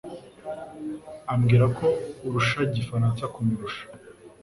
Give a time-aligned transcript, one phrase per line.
[1.33, 1.87] ambwira ko
[2.25, 3.83] urusha igifaransa kumurusha